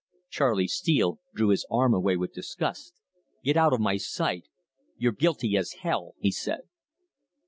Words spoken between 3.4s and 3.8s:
"Get out of